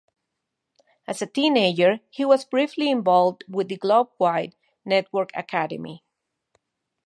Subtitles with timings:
[1.07, 6.03] As a teenager, he was briefly involved with the Globewide Network Academy.